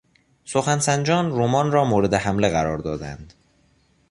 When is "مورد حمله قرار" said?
1.85-2.77